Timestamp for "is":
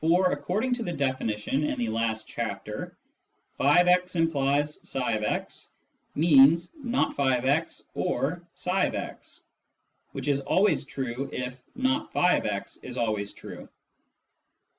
10.28-10.40, 12.82-12.96